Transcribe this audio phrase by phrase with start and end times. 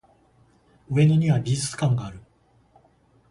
[0.89, 2.21] 上野には美術館がある